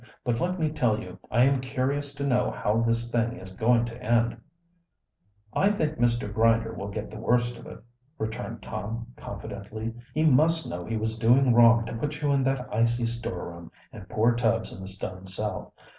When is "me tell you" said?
0.59-1.19